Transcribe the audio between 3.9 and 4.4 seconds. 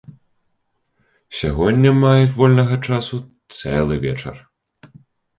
вечар.